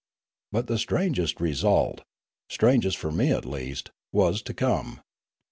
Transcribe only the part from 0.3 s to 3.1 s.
But the strangest result— strangest